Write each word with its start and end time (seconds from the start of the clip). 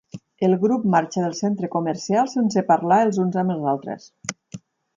El 0.45 0.53
grup 0.61 0.87
marxa 0.93 1.25
del 1.25 1.35
centre 1.39 1.69
comercial 1.75 2.31
sense 2.33 2.65
parlar 2.73 2.99
els 3.09 3.21
uns 3.25 3.41
amb 3.43 3.57
els 3.57 3.71
altres. 3.77 4.09